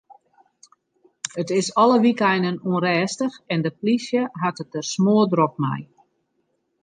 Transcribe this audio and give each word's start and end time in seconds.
It 1.41 1.47
is 1.59 1.71
alle 1.81 1.97
wykeinen 2.05 2.57
ûnrêstich 2.69 3.35
en 3.53 3.59
de 3.65 3.71
polysje 3.79 4.21
hat 4.41 4.61
it 4.63 4.69
der 4.73 4.85
smoardrok 4.93 5.53
mei. 5.63 5.81